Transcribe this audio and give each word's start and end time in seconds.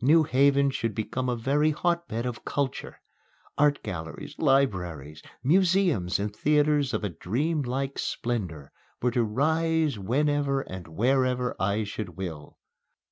New 0.00 0.24
Haven 0.24 0.70
should 0.70 0.96
become 0.96 1.28
a 1.28 1.36
very 1.36 1.70
hotbed 1.70 2.26
of 2.26 2.44
culture. 2.44 3.00
Art 3.56 3.84
galleries, 3.84 4.34
libraries, 4.36 5.22
museums 5.44 6.18
and 6.18 6.34
theatres 6.34 6.92
of 6.92 7.04
a 7.04 7.08
dreamlike 7.10 7.96
splendor 8.00 8.72
were 9.00 9.12
to 9.12 9.22
rise 9.22 9.96
whenever 9.96 10.62
and 10.62 10.88
wherever 10.88 11.54
I 11.60 11.84
should 11.84 12.16
will. 12.16 12.58